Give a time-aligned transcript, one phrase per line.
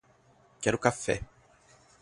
[0.63, 1.21] Quero café